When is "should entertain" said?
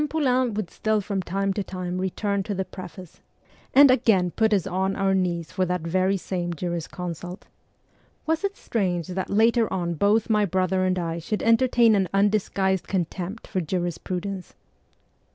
11.19-11.93